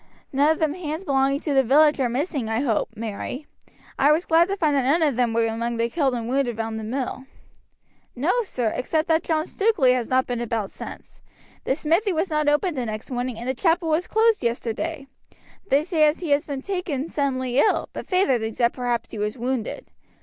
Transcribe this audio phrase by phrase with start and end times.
[0.33, 3.45] "None of the hands belonging to the village are missing, I hope, Mary.
[3.99, 6.57] I was glad to find that none of them were among the killed and wounded
[6.57, 7.25] round the mill."
[8.15, 11.21] "No, sir, except that John Stukeley has not been about since.
[11.65, 15.05] The smithy was not opened the next morning and the chapel was closed yesterday.
[15.67, 19.19] They say as he has been taken suddenly ill, but feyther thinks that perhaps he
[19.19, 19.91] was wounded.